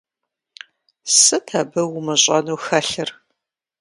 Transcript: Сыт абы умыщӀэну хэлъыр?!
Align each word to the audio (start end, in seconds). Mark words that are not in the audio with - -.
Сыт 1.19 1.47
абы 1.59 1.81
умыщӀэну 1.95 2.57
хэлъыр?! 2.65 3.09